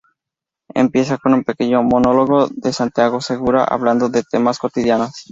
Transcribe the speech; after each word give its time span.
Empieza 0.73 1.19
con 1.19 1.35
un 1.35 1.43
pequeño 1.43 1.83
monólogo 1.83 2.47
de 2.47 2.73
Santiago 2.73 3.21
Segura 3.21 3.63
hablando 3.65 4.09
de 4.09 4.23
temas 4.23 4.57
cotidianos. 4.57 5.25